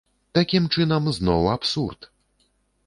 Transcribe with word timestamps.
Такім 0.37 0.63
чынам, 0.77 1.03
зноў 1.19 1.43
абсурд! 1.59 2.11